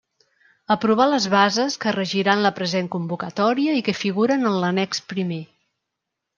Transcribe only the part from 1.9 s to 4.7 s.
regiran la present convocatòria i que figuren en